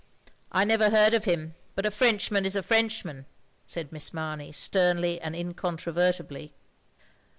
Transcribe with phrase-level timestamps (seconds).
[0.51, 3.27] "I never heard of him, but a Frenchman is a Frenchman,"
[3.67, 6.53] said Miss Mamey, sternly and incontrovertibly.